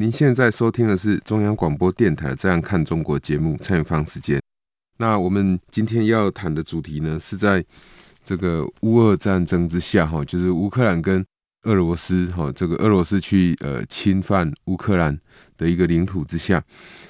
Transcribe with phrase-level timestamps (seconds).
[0.00, 4.40] 您现在收听的是中央广播电台《这样看中国》节目，蔡明芳时间。
[4.98, 7.64] 那我们今天要谈的主题呢，是在
[8.22, 11.26] 这个乌俄战争之下，哈，就是乌克兰跟
[11.64, 15.18] 俄罗斯，哈，这个俄罗斯去呃侵犯乌克兰
[15.56, 16.62] 的一个领土之下，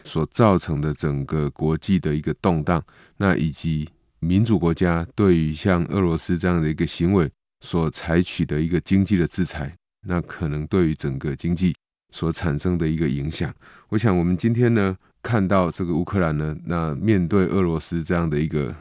[0.03, 2.83] 所造成的整个国际的一个动荡，
[3.19, 3.87] 那以及
[4.19, 7.31] 民主国家对于像俄罗斯这样的一个行为
[7.61, 9.77] 所采取的一个经济的制裁。
[10.07, 11.75] 那可能对于整个经济
[12.11, 13.53] 所产生的一个影响，
[13.91, 18.75] 我想我们今天呢看到这个乌克兰呢，那面对俄罗斯这样的一个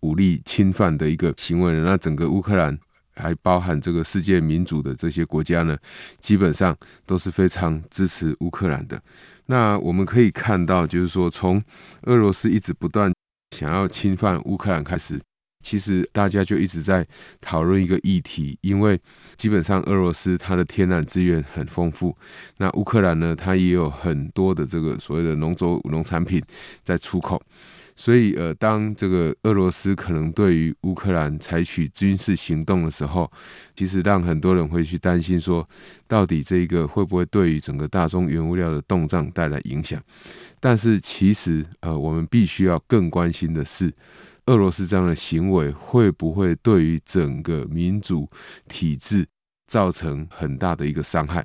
[0.00, 2.78] 武力侵犯的一个行为呢，那整个乌克兰
[3.14, 5.76] 还包含这个世界民主的这些国家呢，
[6.18, 6.76] 基本上
[7.06, 9.00] 都是非常支持乌克兰的。
[9.46, 11.62] 那我们可以看到，就是说从
[12.02, 13.12] 俄罗斯一直不断
[13.56, 15.20] 想要侵犯乌克兰开始。
[15.64, 17.04] 其实大家就一直在
[17.40, 19.00] 讨论一个议题，因为
[19.34, 22.14] 基本上俄罗斯它的天然资源很丰富，
[22.58, 26.40] 那乌克兰呢，它也有很多的这个所谓的农作农产品
[26.82, 27.42] 在出口，
[27.96, 33.32] 所以呃，当这个俄罗斯可能对于乌克兰采取军事行动的时候，
[33.74, 35.66] 其实让很多人会去担心说，
[36.06, 39.98] 到底这个会不会对于整个大宗原物料的动荡带来影响？
[40.60, 43.90] 但是其实呃，我们必须要更关心的是。
[44.46, 48.28] 俄罗斯这样的行为会不会对于整个民主
[48.68, 49.26] 体制
[49.66, 51.44] 造成很大的一个伤害？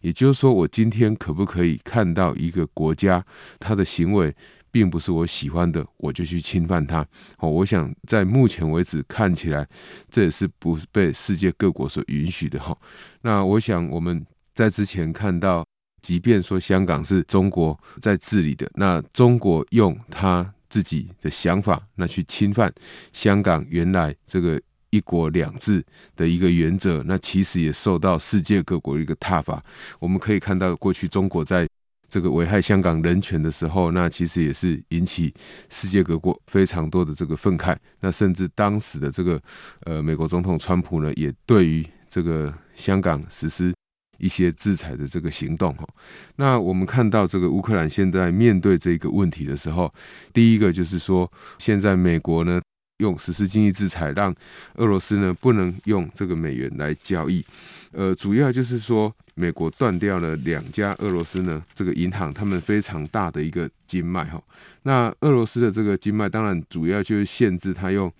[0.00, 3.24] 也就是说，我今天可不可以看到一个国家，
[3.60, 4.34] 他的行为
[4.72, 7.06] 并不是我喜欢的，我就去侵犯他？
[7.38, 9.66] 哦，我想在目前为止看起来，
[10.10, 12.58] 这也是不被世界各国所允许的。
[12.58, 12.76] 哈，
[13.22, 15.64] 那我想我们在之前看到，
[16.02, 20.52] 即便说香港是中国在治理的，那中国用它。
[20.70, 22.72] 自己的想法，那去侵犯
[23.12, 24.58] 香港原来这个
[24.88, 25.84] 一国两制
[26.16, 29.62] 的一个原则，那其实也受到世界各国一个挞伐。
[29.98, 31.68] 我们可以看到，过去中国在
[32.08, 35.32] 这个危害香港人权的时候，那其实也是引起
[35.68, 37.76] 世界各国非常多的这个愤慨。
[38.00, 39.40] 那甚至当时的这个
[39.84, 43.72] 呃美国总统川普呢，也对于这个香港实施。
[44.20, 45.88] 一些制裁的这个行动哈，
[46.36, 49.92] 那我们看到这个乌克兰现在面对这个问题的时候，
[50.32, 52.60] 第一个就是说，现在美国呢
[52.98, 54.34] 用实施经济制裁，让
[54.74, 57.44] 俄罗斯呢不能用这个美元来交易，
[57.92, 64.42] 呃，主要就是说美国断掉了两家俄罗斯呢这个银行他们非常大的一个经脉哈，
[64.82, 68.12] 那俄罗斯的这个经脉当然主要就是限制他用。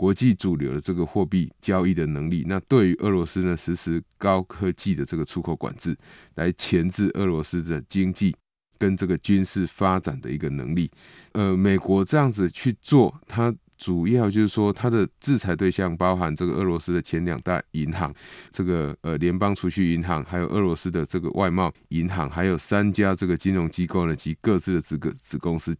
[0.00, 5.94] 国际主流的这个货币交易的能力，那对于俄罗斯呢，实施高科技的这个出口管制，
[6.36, 8.34] 来钳制俄罗斯的经济
[8.78, 10.90] 跟这个军事发展的一个能力。
[11.32, 18.10] 呃，美国这样子去做，它主要就是说，它的制裁对象包含这个俄罗斯的前两大银行，
[18.50, 25.76] 这个呃联邦储蓄银行，还有俄罗斯的这个外贸银行，还有三家这个金融机构呢及各自的子个子公司。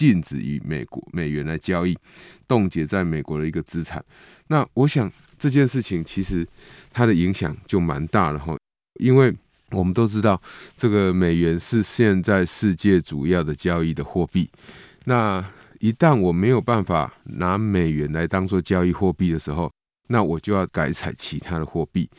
[0.00, 1.94] 禁止与美国美元来交易，
[2.48, 4.02] 冻结在美国的一个资产。
[4.46, 6.48] 那我想这件事情其实
[6.90, 8.56] 它的影响就蛮大了哈，
[8.98, 9.30] 因为
[9.72, 10.40] 我们都知道
[10.74, 14.48] 这个美元是现在世界主要的交易的货币。
[15.04, 15.44] 那
[15.80, 19.70] 一旦我没有办法拿美元来当做交易货币的时候，
[20.10, 22.10] 那我就要改采其他的货币。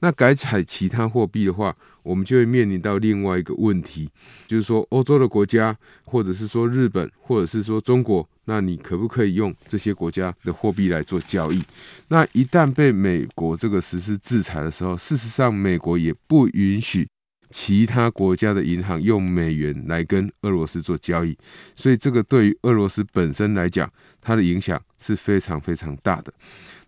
[0.00, 4.10] 那改采其他货币的话，我们就会面临到另外一个问题，
[4.46, 5.74] 就是说欧洲的国家，
[6.04, 11.62] 或者是说日本，或者是说中国，那你可不可以用这些国家的货币来做交易？
[12.08, 17.08] 那一旦被美国这个实施制裁的时候，事实上美国也不允许
[17.48, 21.34] 其他国家的银行用美元来跟俄罗斯做交易，
[21.74, 26.32] 所以这个对于俄罗斯本身来讲，它的影响是非常非常大的。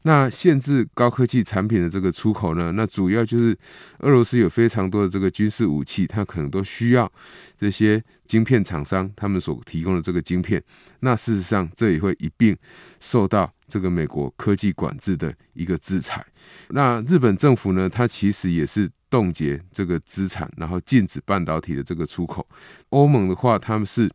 [0.09, 2.73] 那限制高科技产品的这个出口呢？
[2.73, 3.55] 那主要就是
[3.99, 7.13] 俄罗斯有非常多的这个军事武器，它可能都需要
[7.59, 10.65] 这些晶片厂商他们所提供的这个晶片。
[11.01, 12.57] 那事实上，这也会一并
[13.01, 16.25] 受到这个美国科技管制的一个制裁。
[16.71, 22.49] 那日本政府呢，它其实也是冻结这个资产，然后禁止半导体的这个出口。
[22.89, 24.11] 欧盟的话，他们是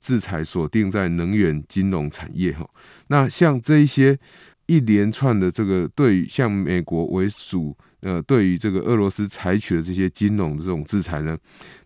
[0.00, 2.66] 制裁锁定在能源、金融产业哈。
[3.08, 4.18] 那像这一些。
[4.66, 11.38] 一连串的这个对于像美国为主呃，对于这个俄罗斯采取的这些金融的这种制裁呢，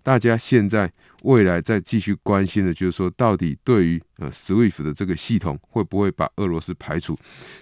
[0.02, 0.90] 大家现在
[1.22, 7.16] 未来再继续关心的，就是说，到底对于呃 SWIFT 的这个系统会不会把俄罗斯排除？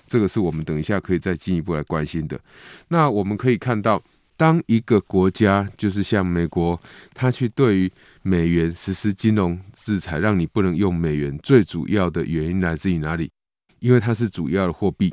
[0.07, 2.41] 这个是我们等一下可以再进一步来关心的。
[2.89, 4.03] 那我们可以看到，
[4.39, 6.81] 当一个国家就是像美国，
[7.13, 7.93] 它去对于
[8.23, 13.31] 美元实施金融制裁，让你不能用美元，最主要的原因来自于哪里？
[13.78, 15.12] 因为它是主要的货币。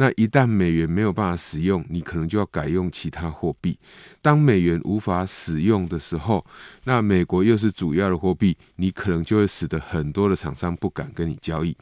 [0.00, 3.76] 那一旦美元没有办法使用，你可能就要改用其他货币。
[4.22, 6.46] 当美元无法使用的时候，
[6.84, 11.76] 那美国又是主要的货币，你可能就会使得很多的厂商不敢跟你交易。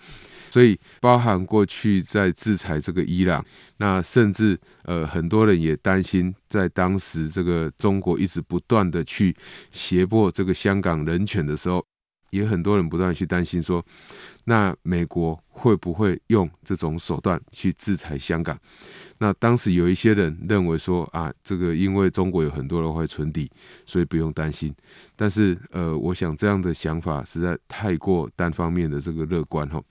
[0.50, 3.44] 所以，包含过去在制裁这个伊朗，
[3.76, 9.36] 那甚至呃很多人也担心，在当时这个中国一直不断的去
[9.70, 11.84] 胁迫这个香港人权的时候。
[12.36, 13.84] 也很多人不断去担心说，
[14.44, 18.58] 那美国会不会用这种手段去制裁香港？
[19.18, 23.50] 那当时有一些人认为说啊，这个因为中国有很多人会存底，
[23.86, 24.74] 所以不用担心。
[25.16, 29.82] 但是呃，我想这样的想法实在太过单方面的这个乐观哈，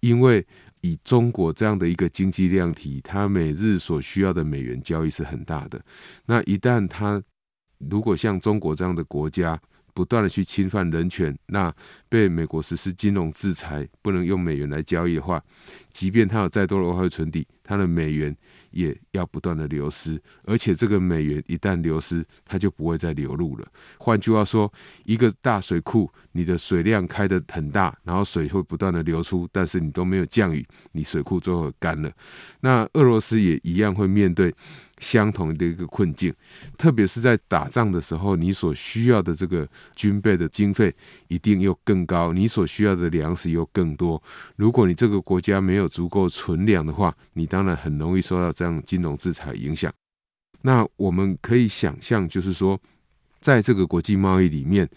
[0.00, 0.44] 因为
[0.80, 5.80] 以中国这样的一个经济量体，它每日所需要的美元交易是很大的。
[6.26, 7.22] 那一旦它
[7.90, 9.58] 如果像中国这样的国家，
[9.94, 11.72] 不断的去侵犯人权，那
[12.08, 15.42] 被美国实施金融制裁，不能用美元来交易的话，
[15.92, 18.36] 即便它有再多的外汇存底，它的美元
[18.72, 23.66] 也要不断的流失，而且这个美元一旦流失，它就不会再流入了。
[23.98, 24.70] 换句话说，
[25.04, 32.10] 一个大水库，你的水量开得很大，然后水会不断的流出，但是你都没有降雨，你水库最后干了。
[32.60, 34.52] 那俄罗斯也一样会面对。
[35.04, 36.32] 相同的一个困境，
[36.78, 40.92] 特别是在打仗的时候，你所需要的这个军备的经费
[41.28, 44.20] 一定又更高，你所需要的粮食又更多。
[44.56, 49.92] 如果你这个国家没有足够存粮的话，你当然很容易受到这样金融制裁影响。
[50.62, 52.80] 那我们可以想象，就是说，
[53.42, 54.88] 在这个国际贸易里面，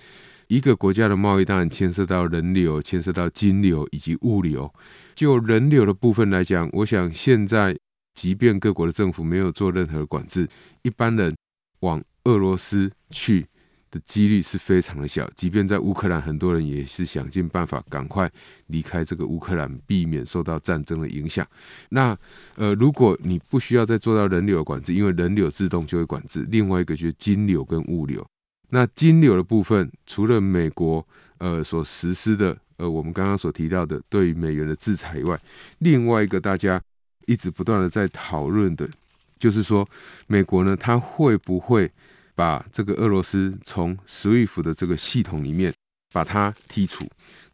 [0.48, 4.74] 一个国家的贸易当然牵涉到人流、牵涉到金流以及物流。
[5.14, 7.78] 就人流的部分来讲，我想现在。
[8.18, 10.50] 即便各国的政府没有做任何管制，
[10.82, 11.38] 一般人
[11.82, 13.46] 往俄罗斯去
[13.92, 15.30] 的几率是非常的小。
[15.36, 18.28] 即便在乌克兰，很多人也是想尽办法赶快
[18.66, 21.48] 离开这个乌克兰，避免受到战争的影响。
[21.90, 22.18] 那
[22.56, 26.44] 呃，如果你不需要再做到人流管制，因为人流自动就会管制。
[26.50, 28.26] 另外一个就是金流跟物流。
[28.72, 35.40] 那金流的部分，除了美国呃所实施的呃我们刚刚所提到的对于美元的制裁以外，
[35.78, 36.82] 另外一个大家。
[37.28, 38.90] 一直不断的在讨论的，
[39.38, 39.88] 就是说，
[40.26, 41.92] 美国呢，它会不会
[42.34, 45.72] 把这个俄罗斯从 SWIFT 的这个系统里面
[46.12, 47.06] 把它剔除？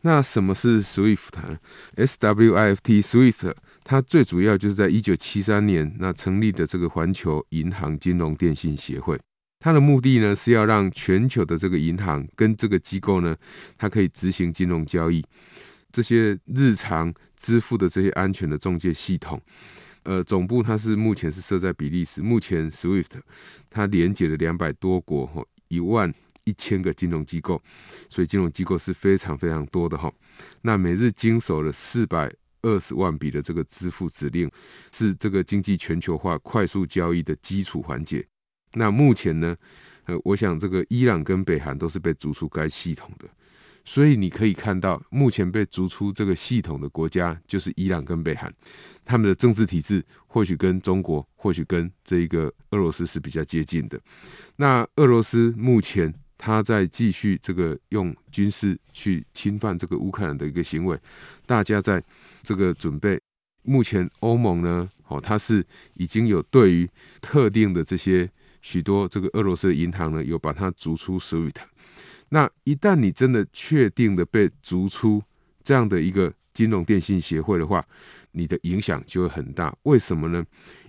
[0.01, 1.57] 那什么是 SWIFT 呢
[1.95, 3.53] ？SWIFT SWIFT
[3.83, 9.19] 它最主要就是在一九七三年那成立的这个环球银行金融电信协会，
[9.59, 13.35] 它的目的呢是要让全球的这个银行跟这个机构呢，
[13.77, 15.23] 它可以执行金融交易。
[15.91, 19.39] 这些日常支付的这些安全的中介系统，
[20.03, 22.21] 呃，总部它是目前是设在比利时。
[22.21, 23.19] 目前 SWIFT
[23.69, 26.11] 它连接了两百多国哈，一万
[26.45, 27.61] 一千个金融机构，
[28.09, 30.09] 所以金融机构是非常非常多的哈。
[30.61, 34.49] 那每日经手了四百二十万笔的这个支付指令，
[34.93, 38.25] 是这个经济全球化快速交易的基础环节。
[38.75, 39.53] 那目前呢，
[40.05, 43.27] 呃，我想这个伊朗跟北韩都是被逐出该系统的。
[43.85, 48.53] 所以你可以看到，目前被逐出这个系统的国家就是伊朗跟北韩，
[49.03, 53.99] 他们的政治体制或许跟中国，或许跟这一个俄罗斯是比较接近的。
[54.55, 60.97] 那俄罗斯目前他在继续这个用军事去侵犯这个乌克兰的一个行为，
[61.45, 62.03] 大家在
[62.41, 63.19] 这个准备。
[63.65, 66.89] 目前欧盟呢，哦，它是已经有对于
[67.21, 68.29] 特定的这些
[68.61, 71.55] 许多这个俄罗斯的银行呢，有把它逐出 SWIFT。
[72.33, 75.21] 那一旦你真的确定的被逐出
[75.61, 77.85] 这样的一个金融电信协会的话，
[78.31, 79.71] 你的影响就会很大。
[79.83, 80.43] 为什么呢？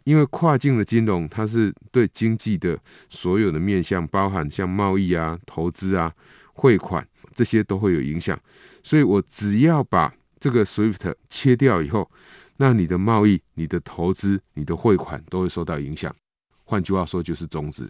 [0.05, 2.79] 因为跨境的金融，它是对经济的
[3.11, 6.11] 所有的面向，包含像贸易啊、投资啊、
[6.55, 8.41] 汇款这些都会有影响。
[8.83, 12.11] 所以我只要把这个 SWIFT 切掉以后，
[12.57, 16.15] 那你的贸易、你的投资、你的汇款都会受到影响。
[16.65, 17.87] 换句话说，就是终止。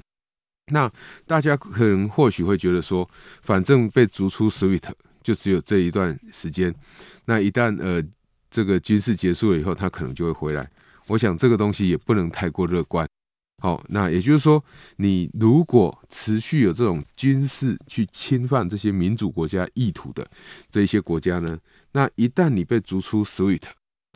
[0.73, 0.90] 那
[1.26, 3.09] 大家可能或许会觉得说，
[3.42, 4.92] 反正被逐出 SWIFT
[5.23, 6.75] 就只有这一段时间。
[7.26, 8.02] 那一旦呃
[8.50, 10.71] 这个军事结束了以后，他可能就会回来。
[11.06, 13.06] 我想这个东西也不能太过乐观。
[13.62, 14.62] 好，那也就是说，
[14.97, 20.26] 你如果持续有这种军事去侵犯这些民主国家意图的
[20.71, 21.59] 这一些国家呢，
[21.92, 23.62] 那一旦你被逐出 SWIFT，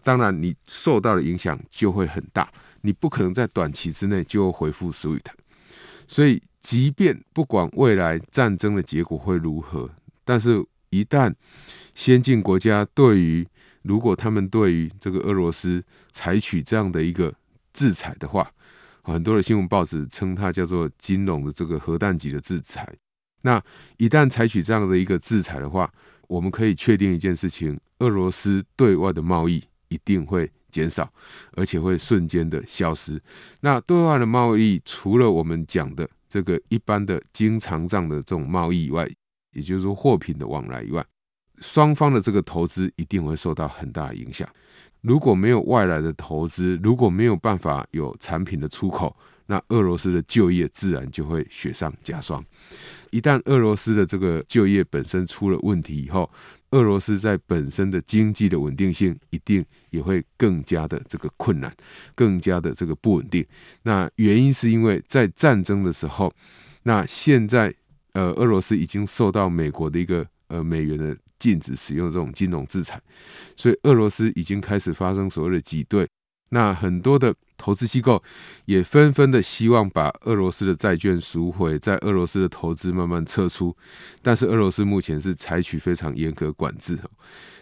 [0.03, 2.51] 当然你受到的影响就会很大。
[2.81, 5.27] 你不可能在短期之内就恢复 SWIFT。
[6.09, 9.89] 所以，即便不管未来战争的结果会如何，
[10.25, 11.33] 但是一旦
[11.95, 13.47] 先进国家对于
[13.83, 17.33] 如果他们对于这个俄罗斯采取这样的一个
[17.73, 18.51] 制裁的话，
[19.03, 22.91] 很多的新闻报纸称它叫做金融的这个核弹级的制裁。
[23.43, 23.63] 那
[23.99, 25.93] 一旦采取这样的一个制裁的话，
[26.27, 31.11] 我们可以确定一件事情：俄罗斯对外的贸易一定会减少，
[31.53, 33.21] 而且会瞬间的消失。
[33.61, 39.09] 那对外的贸易，除了我们讲的这个一般的经常账的这种贸易以外，
[39.53, 41.05] 也就是说货品的往来以外，
[41.61, 44.49] 双方的这个投资一定会受到很大的影响。
[45.01, 52.45] 如果没有外来的投资，如果没有办法有产品的出口，那俄罗斯的就业自然就会雪上加霜。
[53.11, 56.29] 一旦俄罗斯的这个就业本身出了问题以后，
[56.71, 61.75] 俄罗斯在本身的经济的稳定性一定也会更加的这个困难，
[62.15, 63.45] 更加的这个不稳定。
[63.83, 66.33] 那原因是因为在战争的时候，
[66.83, 67.75] 那现在
[68.13, 71.17] 呃俄罗斯已经受到美国的一个呃美元的。
[71.41, 73.01] 禁止使用这种金融制裁，
[73.57, 76.05] 所以俄罗斯已经开始发生所谓的挤兑。
[76.49, 78.23] 那很多的投资机构
[78.65, 83.77] 也纷纷的希望把俄罗斯的债券赎回，在俄罗斯的投资慢慢撤出。
[84.23, 86.99] 但是俄罗斯目前是采取非常严格管制。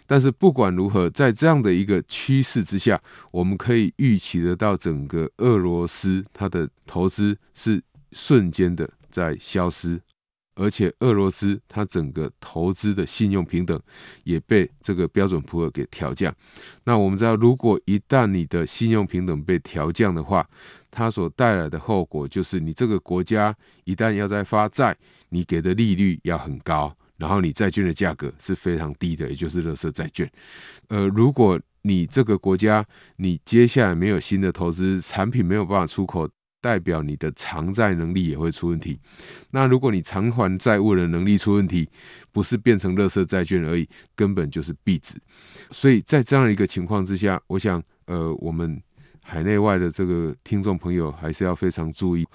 [0.06, 10.00] 但是不管如何，在这样的一个趋势之下，我们可以预期得到整个俄罗斯它的投资是瞬间的在消失。
[10.56, 13.80] 而且俄罗斯它整个投资的信用评等
[14.25, 16.34] 也被这个标准普尔给调降。
[16.84, 20.48] 那我们知道，如果一旦你的信用评等被调降的话，
[20.90, 24.96] 它所带来的后果就是，你这个国家一旦要再发债，
[25.28, 30.28] 你给的利率要很高，然后你债券的价格是非常低的，也就是垃圾债券。
[30.88, 32.84] 呃，如果你这个国家
[33.16, 36.28] 你接下来没有新的投资产品，没有办法出口。
[36.66, 38.99] 代表你的偿债能力也会出问题。
[39.52, 41.88] 那如果你偿还债务的能力出问题，
[42.32, 45.14] 不是变成垃圾债券而已，根本就是壁纸。
[45.70, 48.82] 所以在这样一个情况之下，我想，呃，我们
[49.23, 52.26] 海内外的这个听众朋友还是要非常注意，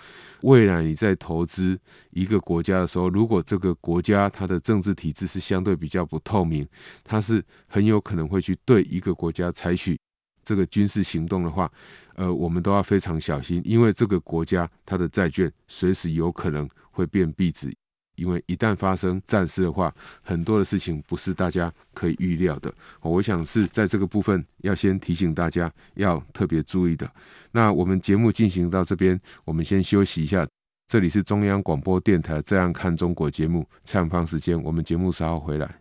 [0.44, 1.78] 未来你在投资
[2.12, 6.66] 一个国家的时候，如果这个国家它的政治体制是相对比较不透明，
[7.04, 10.00] 它是很有可能会去对一个国家采取。
[10.44, 11.72] 这个军事行动的话，
[12.16, 17.74] 呃，我们都要非常小心，因为这个国家它的债券随时有可能会变币值，
[18.16, 22.74] 因为一旦发生战事的话，很多的事情不是大家可以预料的。
[23.02, 27.10] 我想是在这个部分要先提醒大家要特别注意的。
[27.52, 30.48] 那我们节目进行到这边，我们先休息一下。
[30.88, 35.81] 这里是中央广播电台《这样看中国》节目，蔡永芳时间，我们节目稍后回来。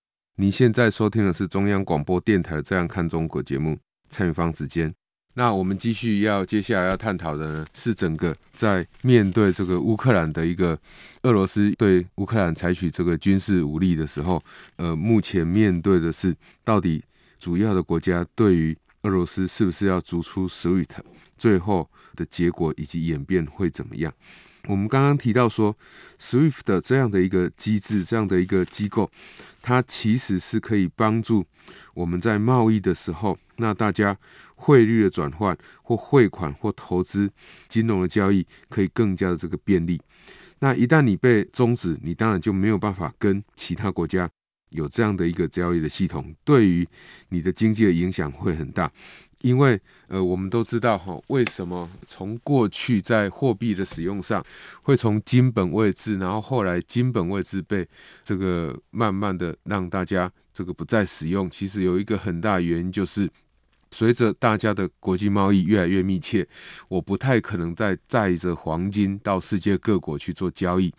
[0.41, 3.77] 你现在收听的是中央广播电台《这样看中国》节目，
[4.09, 4.91] 蔡明芳时间。
[5.35, 10.75] 那我们继续要接下来要探讨的呢，是整个在面对这个乌克兰的一个
[11.21, 14.43] 俄罗斯对乌克兰采取这个军事武力的时候，
[14.77, 17.03] 呃，目前面对的是到底
[17.37, 20.87] 主要的国家对于俄罗斯是不是要逐出 SWIFT，
[21.37, 24.11] 最后的结果以及演变会怎么样？
[24.67, 25.75] 我们刚刚提到说
[26.19, 29.09] ，SWIFT 的这样的一个机制，这样的一个机构，
[29.61, 31.45] 它其实是可以帮助
[31.93, 34.15] 我们在贸易的时候，那大家
[34.55, 37.31] 汇率的转换或汇款或投资
[37.67, 39.99] 金融的交易可以更加的这个便利。
[40.59, 44.29] 那一旦你被终止，你当然就没有办法跟其他国家
[44.69, 46.87] 有这样的一个交易的系统，对于
[47.29, 48.91] 你的经济的影响会很大。
[49.41, 54.43] 因为呃，我们都知道哈，为什么从过去在货币的使用上
[54.83, 57.87] 会从金本位制，然后后来金本位制被
[58.23, 63.29] 这个慢慢的让大家这个不再使用，其实有一个很大原因就是。
[63.93, 66.47] 随着大家的国际贸易越来越密切，
[66.87, 70.93] 我不太可能再带着黄金到世界各国去做交易，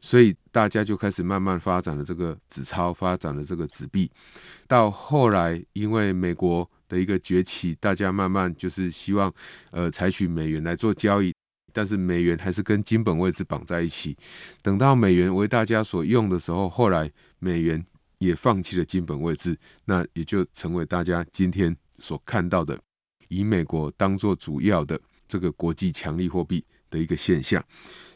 [0.00, 4.08] 所以大家就开始慢慢发展了这个纸钞，发展了这个纸币。
[4.68, 9.32] 到后来，因为美国的一个崛起，大家慢慢就是希望
[9.70, 11.32] 呃采取美元来做交易，
[11.72, 14.16] 但是美元还是跟金本位制绑在一起。
[14.62, 17.84] 等到美元为大家所用的时候，后来美元
[18.18, 21.76] 也放弃了金本位制，那也就成为大家今天。
[22.00, 22.78] 所看到的，
[23.26, 27.60] 以美国当做主要的这个国际强力货币的一个现象，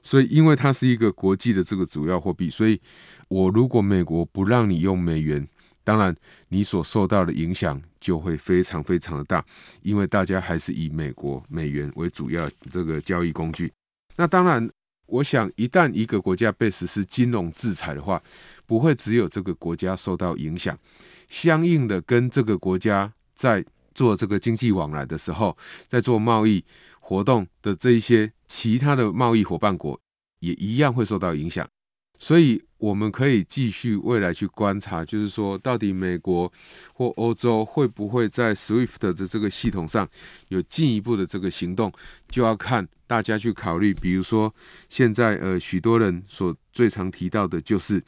[0.04, 2.80] 所以因为它是一个国际的这个主要货币，所以
[3.26, 5.44] 我如果美国不让你用美元，
[5.84, 6.14] 当然
[6.48, 9.44] 你所受到的影响就会非常非常的大，
[9.82, 13.72] 因为大家还是以美国美元为主要这个交易工具。
[14.16, 14.70] 那当然，
[15.06, 18.22] 我想一旦一个国家被实施金融制裁的话，
[18.66, 20.78] 不会只有这个国家受到影响，
[21.28, 23.12] 相应的跟这个国家。
[23.34, 25.56] 在做这个经济往来的时候，
[25.88, 26.64] 在做贸易
[27.00, 29.98] 活动的这一些其他的贸易伙伴国，
[30.38, 31.66] 也一样会受到影响。
[32.22, 36.50] 所以，我们可以继续未来去观察，就是说，到底美国
[36.94, 40.08] 或欧洲会不会在 SWIFT 的这个系统上
[40.46, 41.92] 有进一步的这个行动，
[42.28, 43.92] 就要看大家去考虑。
[43.92, 44.54] 比如说，
[44.88, 48.00] 现在呃，许多人所最常提到的就是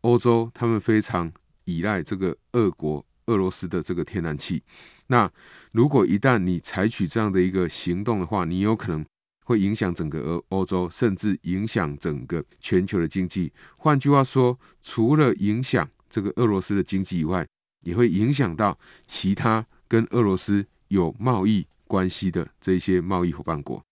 [0.00, 1.32] 欧洲，他们非常
[1.66, 3.06] 依赖这个俄国。
[3.26, 4.60] 俄罗斯的这个天然气，
[5.06, 5.30] 那
[5.70, 9.06] 如果一旦你采取这样的一个行动的话，你有可能
[9.44, 13.52] 会影响整个欧欧洲，甚至影响整个全球的经济。
[13.76, 17.46] 换句话说，除了影响这个俄罗斯的经济以外，
[17.80, 23.82] 也会影响到其他跟俄罗斯有贸易关系的这些贸易伙伴国。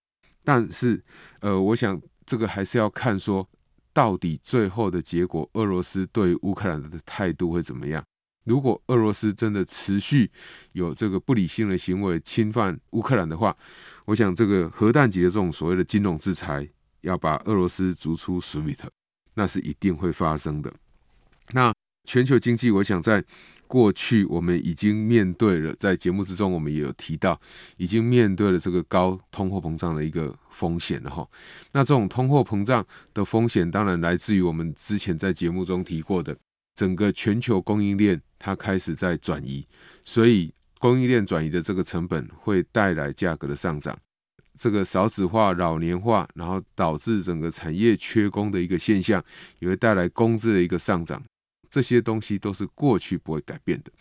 [0.45, 1.03] 但是，
[1.41, 3.49] 呃，我想这个还是要看说，
[3.93, 8.03] 到底最后的结果，俄罗斯对乌克兰的态度会怎么样。
[8.45, 10.31] 如果俄罗斯真的持续
[10.73, 13.57] 有这个不理性的行为侵犯乌克兰的话，
[14.07, 16.69] 我想这个核弹级的这种所谓的金融制裁，
[17.03, 18.89] 要把俄罗斯逐出 SWIFT，
[19.35, 20.73] 那是一定会发生的。
[21.53, 21.73] 那
[22.09, 23.23] 全球经济，我想在
[23.67, 27.39] 过去我们已经面对了，在节目之中我们也有提到，
[27.77, 31.29] 已经面对了这个高通货膨胀的一个风险了哈。
[31.73, 36.37] 那这种通货膨胀的风险，当然来自于我们之前在节目中提过的。
[36.81, 39.67] 整个全球供应链它开始在转移，
[40.03, 43.95] 所以供应链转移的这个成本会带来价格的上涨。
[44.59, 49.23] 这个少子化、老年化，然后导致整个产业缺工的一个现象，
[49.59, 51.23] 也会带来工资的一个上涨。
[51.69, 53.93] 这些东西都是过去不会改变的。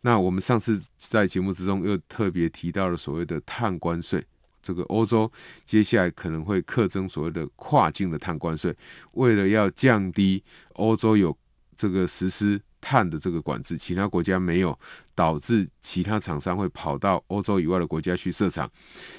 [0.00, 4.24] 那我们上次在节目之中又特别提到了所谓的碳关税，
[4.62, 5.30] 这个欧洲
[5.66, 8.74] 接下来可能会课征所谓的跨境的碳关税，
[9.12, 11.36] 为了要降低欧洲有
[11.76, 14.78] 这个实施碳的这个管制，其他国家没有，
[15.14, 18.70] 导致其他厂商会跑到欧洲以外的国家去设厂，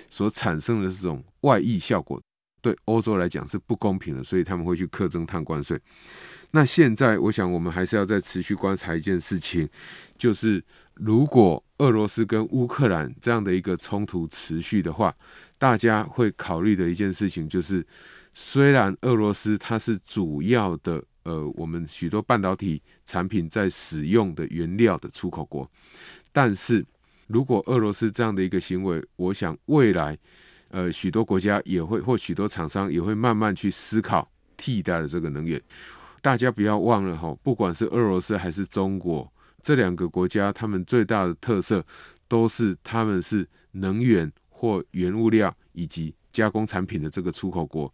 [0.10, 2.22] 所产生的这种外溢效果，
[2.62, 5.80] 对欧洲来讲是不公平的，所以他们会去克征碳关税。
[6.52, 9.68] 那现在，我想我们还是要再持续观察一件事情，
[10.18, 10.64] 就是
[10.94, 15.14] 如果俄罗斯跟乌克兰这样的一个冲突持续的话，
[15.58, 17.86] 大家会考虑的一件事情就是，
[18.34, 21.04] 虽然俄罗斯它是主要的。
[21.26, 25.68] 呃，我们许多半导体产品在使用的原料的出口国，
[26.32, 26.86] 但是
[27.26, 30.16] 如果俄罗斯这样的一个行为，我想未来
[30.70, 35.60] 呃许多国家也会或许多厂商也会慢慢去思考替代的这个能源。
[36.22, 39.28] 大家不要忘了哈，不管是俄罗斯还是中国
[39.64, 41.84] 这两个国家，他们最大的特色
[42.28, 47.92] 都是他们是能源或原物料以及加工产品的这个出口国，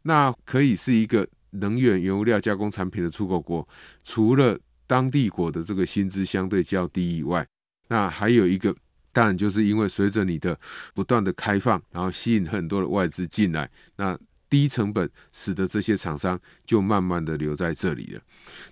[0.00, 1.28] 那可以是一个。
[1.50, 3.66] 能源、原物料、加工产品的出口国，
[4.04, 7.46] 除了当地国的这个薪资相对较低以外，
[7.88, 8.74] 那还有一个，
[9.12, 10.58] 当然就是因为随着你的
[10.94, 14.18] 不断的开放，然后吸引很多的外资进来，那
[14.50, 18.20] 低成本，使得这些厂商就慢慢的留在这里了。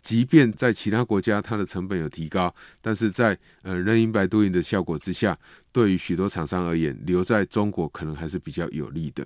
[0.03, 5.39] 即便在其他国家，它的成本有提高，但是在呃人赢百度赢的效果之下，
[5.71, 9.25] 对于许多厂商而言，留在中国可能还是比较有利的。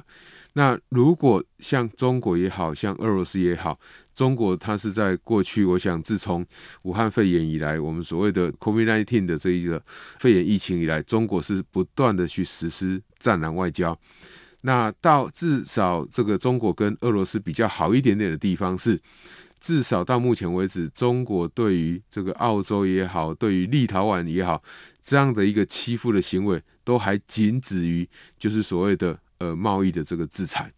[0.53, 3.81] 那如果像中国也好，像俄罗斯也好，
[4.15, 6.45] 中国它是在过去，我想自从
[6.83, 9.83] 武汉肺炎以来，我们所谓的 COVID-19 的这一个
[10.19, 13.99] 肺炎疫情以来，中国是不断的去实施战狼外交。
[14.63, 19.01] 那到至少这个中国跟俄罗斯比较好一点点的地方是，
[19.61, 24.63] 至少到目前为止，中国对于这个澳洲也好，对于立陶宛也好，
[25.03, 29.19] 这样的一个欺负的行为，都还仅止于就是所谓的。
[29.39, 30.73] 呃，贸易的这个制裁，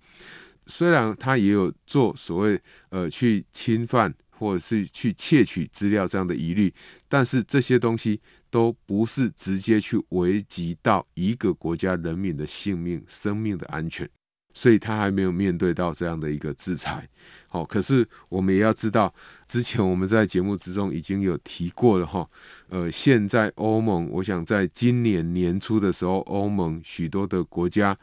[0.66, 6.73] 虽然他也有做所谓呃去侵犯或者是去窃取资料这样的疑虑，
[7.09, 8.20] 但是这些东西
[8.51, 14.09] 都不是直接去危及到一个国家人民的性命、生命的安全，
[14.53, 17.09] 所以他还没有面对到这样的一个制裁。
[17.49, 19.14] 好，可是我们也要知道，
[19.47, 22.29] 之前我们在节目之中已经有提过了哈。
[22.68, 27.97] 呃，现在欧盟，我想在今年年初的时候，欧盟许多的国家。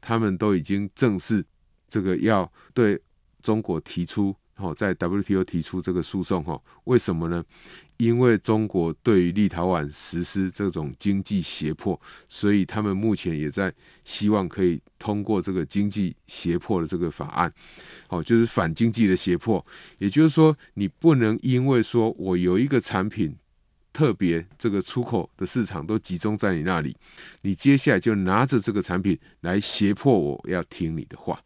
[0.00, 1.44] 他们都已经正式
[1.88, 2.98] 这个要对
[3.42, 7.44] 中国提出，哦，在 WTO 提出这个诉讼，哈，为什么呢？
[7.96, 13.72] 因为中国对于立陶宛实施这种经济胁迫，所以他们目前也在
[14.04, 17.52] 希望可以通过这个经济胁迫的这个法案，
[18.08, 19.64] 哦，就是反经济的胁迫。
[19.98, 23.36] 也就是说，你不能因为说我有一个产品。
[23.90, 26.96] 特别这个出口的市场都集中在你那里，
[27.40, 31.42] 你接下来就拿着这个产品来胁迫我要听你的话。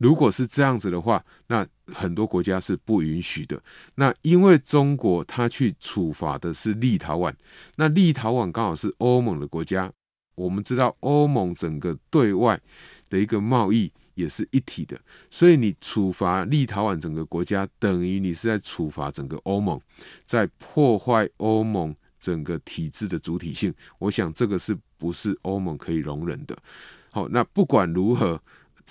[0.00, 3.62] 如果是这样子的话，那很多国家是不允许的。
[3.94, 7.32] 那因为中国它去处罚的是立陶宛，
[7.76, 9.92] 那立陶宛刚好是欧盟的国家。
[10.34, 12.60] 我们知道欧盟整个对外
[13.08, 13.92] 的一个贸易。
[14.14, 19.80] 也是一体的，所以你处罚立陶宛整个国家，等于你是在处罚整个欧盟，
[20.26, 23.72] 在破坏欧盟整个体制的主体性。
[23.98, 26.54] 我想这个是不是欧盟可以容忍的？
[27.10, 28.38] 好，那不管如何，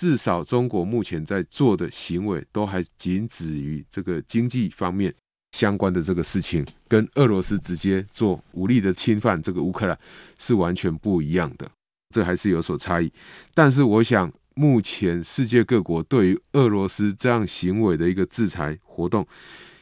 [0.00, 5.14] 至少中国目前在做的行为，都还仅止于这个经济方面
[5.52, 9.98] 相关的这个事情，跟俄罗斯直接做武力的侵犯这个乌克兰
[10.38, 11.70] 是完全不一样的，
[12.14, 13.12] 这还是有所差异。
[13.52, 14.32] 但是我想。
[14.54, 19.26] 目前世界各国对于俄罗斯这样行为的一个制裁活动，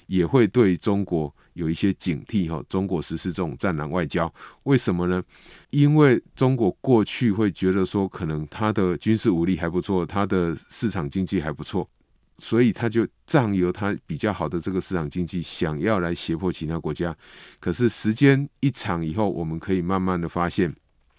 [0.07, 2.65] 也会对中国有一些警惕哈。
[2.69, 5.23] 中国实施这种战狼外交，为什么呢？
[5.71, 11.89] 因为中国过去会觉得说，可能它的军事武力还不错，它的市场经济还不错，
[12.39, 17.15] 所以他就仗由他比较好的这个市场经济，想要来胁迫其他国家。
[17.59, 20.73] 可是时间一长以后，我们可以慢慢的发现，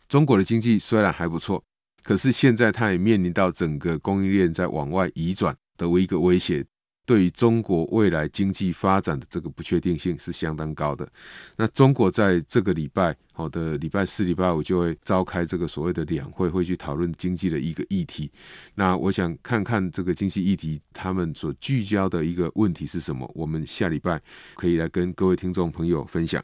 [0.07, 1.61] 中国的经济虽然还不错。
[2.01, 6.65] 可是现在，它也面临到整个供应链在往外移转的一个威胁，
[7.09, 11.11] 对于中国未来经济发展的这个不确定性是相当高的。
[11.55, 13.15] 那中国在这个礼拜。
[13.39, 18.29] 好的，礼拜四、礼拜五就会召开这个所谓的两会，会去讨论经济的一个议题。
[18.75, 23.31] 那我想看看这个经济议题，他们所聚焦的一个问题是什么？
[23.33, 24.21] 我们下礼拜
[24.55, 26.43] 可以来跟各位听众朋友分享。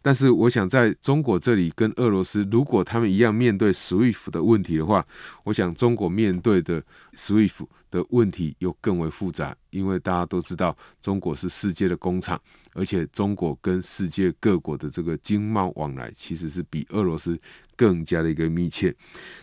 [0.00, 5.04] 但是，我想在中国这里跟俄罗斯，如果他们一样面对 SWIFT 的问题的话，
[5.42, 6.80] 我想中国面对的
[7.16, 12.40] SWIFT 的问题又更为复杂，因为大家都知道，中国是世界的工厂，
[12.78, 17.36] 而且中国跟世界各国的这个经贸往来，其实是比俄罗斯
[17.76, 18.94] 更加的一个密切。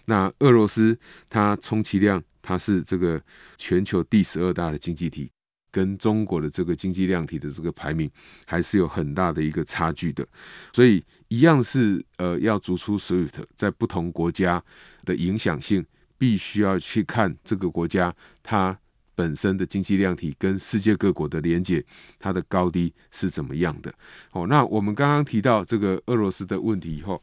[0.05, 0.97] 那俄罗斯
[1.29, 3.21] 它充其量它是这个
[3.57, 5.29] 全球第十二大的经济体，
[5.69, 8.09] 跟中国的这个经济量体的这个排名
[8.45, 10.25] 还是有很大的一个差距的。
[10.71, 14.63] 所以一样是呃要逐出 SWIFT，在不同国家
[15.03, 15.85] 的影响性。
[16.17, 18.75] 必须要去看这个国家它
[19.15, 21.83] 本身的经济量体跟世界各国的连接，
[22.19, 23.93] 它的高低是怎么样的。
[24.29, 27.21] 好，那我们刚刚提到这个俄罗斯的问题以后，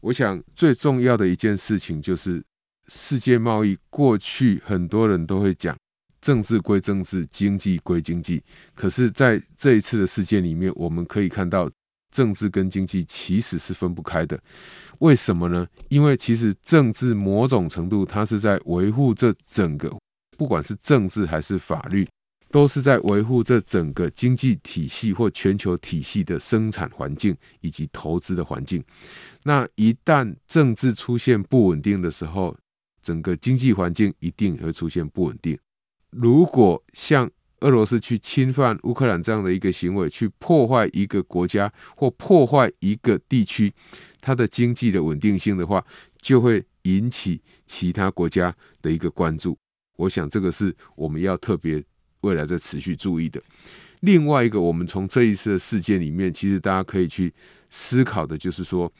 [0.00, 2.42] 我想最重要的一件事情就是
[2.88, 3.76] 世界贸易。
[3.90, 5.76] 过去很多人都会讲
[6.20, 8.42] 政治归政治，经济归经济，
[8.74, 11.70] 可是在这一次的事件里面，我们可以看到。
[12.12, 14.38] 政治跟经济其实是分不开的，
[14.98, 15.66] 为什么呢？
[15.88, 19.90] 因为其实政治某种程度，它是在维护这整个，
[20.36, 22.06] 不管是政治还是法律，
[22.50, 28.82] 都是在维护这整个经济体系或全球体系的生产环境以及投资的环境。
[29.44, 32.56] 那一旦政治出现不稳定的时候，
[33.02, 35.58] 整个经济环境一定会出现不稳定。
[36.10, 43.72] 如果像俄罗斯去侵犯乌克兰这样的一个行为，去破坏一个国家或破坏一个地区，
[44.20, 45.84] 它的经济的稳定性的话，
[46.20, 49.56] 就会引起其他国家的一个关注。
[49.96, 51.82] 我想这个是我们要特别
[52.22, 53.40] 未来在持续注意的。
[54.00, 57.32] 另外一个，我们从这一次的事件里面，其实大家可以去
[57.70, 58.92] 思考的，就是说，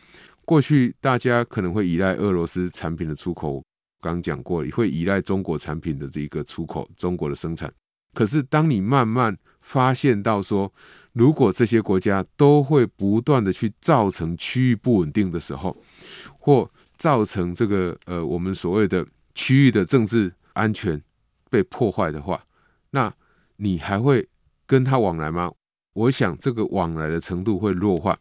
[0.45, 3.63] 过去大家可能会依赖俄罗斯产品的出口，
[4.01, 7.73] 刚刚讲过，会依赖中国产品的这一个出口，中国的生产。
[8.15, 10.73] 可是，当你慢慢发现到说，
[11.15, 15.77] 如果这些国家都会不断的去造成区域不稳定的时候，
[16.39, 21.03] 或造成这个呃我们所谓的区域的政治安全
[21.51, 22.45] 被破坏的话，
[22.91, 23.13] 那
[23.57, 24.29] 你还会
[24.67, 25.53] 跟他往来吗？
[25.95, 28.19] 我想这个往来的程度会弱化。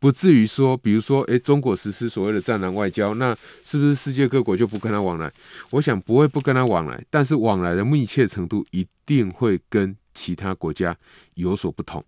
[0.00, 5.32] 不至于说，比如说，诶，中国实施所谓的战狼外交，那是不是世界各国就不跟他往来？
[5.70, 10.94] 我想不会不跟他往来，但是往来的密切程度一定会跟其他国家
[11.34, 12.04] 有所不同，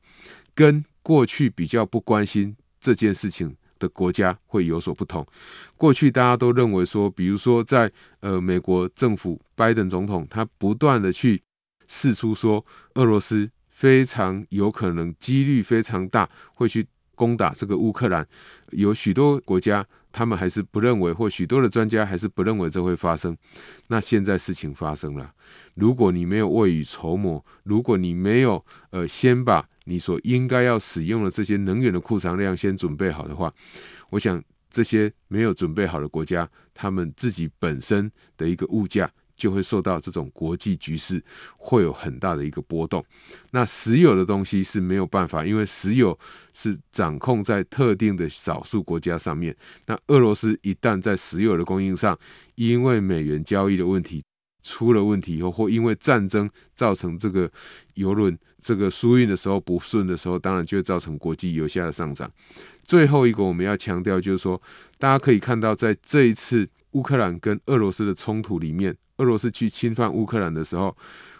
[0.54, 5.26] 跟过去比较不关心这件事情的国家会有所不同。
[5.76, 11.42] 过去大家都认为说，比如说在呃美国政府拜登总统，他不断的去
[11.86, 16.86] 试出说，俄罗斯非常有可能几率非常大会去。
[17.18, 18.28] 攻打这个乌克兰，
[18.72, 19.82] 有许多国家，
[20.16, 23.36] 他们还是不认为，或许多的专家还是不认为这会发生。
[23.88, 25.30] 那现在事情发生了，
[25.74, 33.52] 如果你没有未雨绸缪，如果你没有呃先把你所应该要使用的这些能源的库存量先准备好的话，
[34.08, 39.10] 我想这些没有准备好的国家，他们自己本身的一个物价。
[39.36, 41.22] 就会受到这种国际局势
[41.56, 43.04] 会有很大的一个波动。
[43.50, 46.18] 那石油的东西是没有办法，因为石油
[46.54, 49.54] 是掌控在特定的少数国家上面。
[49.86, 52.18] 那俄罗斯一旦在石油的供应上，
[52.54, 54.24] 因为美元交易的问题
[54.62, 57.50] 出了问题以后，或因为战争造成这个
[57.94, 62.30] 油轮这个输运的时候不顺的时候，当然就会造成国际油价的上涨。
[62.82, 64.60] 最后一个我们要强调就是说，
[64.98, 68.96] 大家可以看到，在这一次乌克兰跟俄罗斯的冲突里面。
[69.18, 70.96] 俄罗斯去侵犯乌克兰的时候，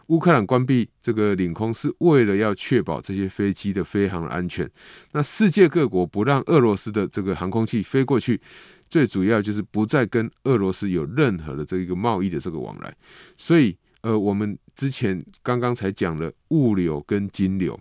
[0.07, 4.71] 乌克兰关闭这个领空是为了要确保这些飞机的飞航的安全。
[5.13, 8.41] 那世界各国不让俄罗斯的这个航空器飞过去，
[8.89, 12.97] 最主要就是不再跟俄罗斯有任何的这个贸易的这个往来。
[13.37, 17.79] 所以，呃，我们之前刚刚才讲了物流跟金流，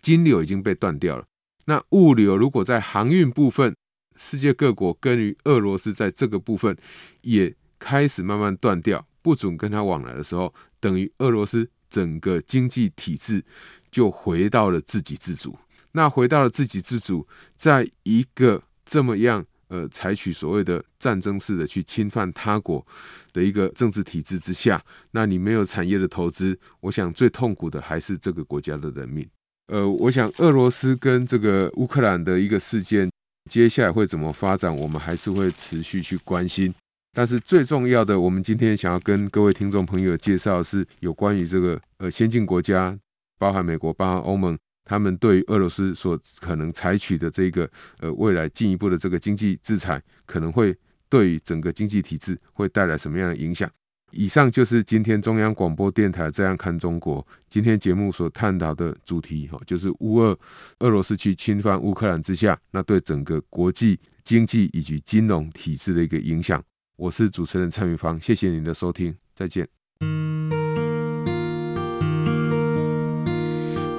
[0.00, 1.24] 金流已经被断掉了。
[1.66, 3.74] 那物流如果在航运部分，
[4.16, 6.76] 世界各国跟于俄罗斯在这个部分
[7.20, 9.06] 也开始慢慢断掉。
[9.22, 13.44] 不准跟他往来的时候，等于俄罗斯整个经济体制
[13.90, 15.58] 就回到了自给自足。
[15.92, 22.86] 那回到了自给自足，在一个这么样呃采取所谓的战争式的去侵犯他国
[23.32, 24.80] 的一个政治体制之下，
[25.10, 29.28] 那你没有产业的投资，我想最痛苦的还是这个国家的人民。
[29.66, 33.10] 呃，我想俄罗斯跟这个乌克兰的一个事件，
[33.50, 36.72] 接下来会怎么发展，我们还是会持续去关心。
[37.12, 42.96] 但是最重要的，我们今天想要跟各位听众朋友介绍的是有关于这个呃先进国家，
[43.36, 47.68] 包含美国、包含欧盟，他们对于俄罗斯所可能采取的这个
[47.98, 50.76] 呃未来进一步的这个经济制裁，可能会
[51.08, 53.68] 对于整个经济体制会带来什么样的影响？
[54.12, 60.38] 以上就是今天中央广播电台这样看中国今天节目所探讨的主题哈，就是乌俄
[60.78, 66.62] 俄罗斯去侵犯乌克兰之下，那对整个国际经济以及金融体制的一个影响。
[67.00, 69.66] 我是主持人蔡明芳，谢谢您的收听，再见。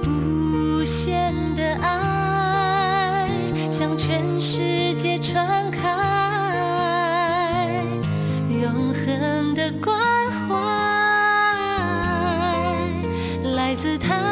[0.06, 3.28] 无限的爱
[3.68, 5.82] 向全世界传开，
[8.48, 9.98] 永恒的关
[10.46, 10.54] 怀
[13.56, 14.31] 来自他。